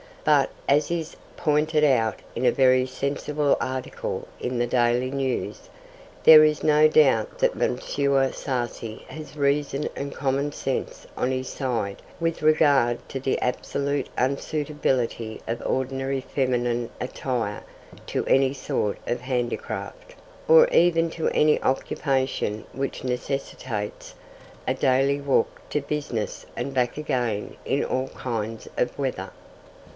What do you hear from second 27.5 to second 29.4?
in all kinds of weather.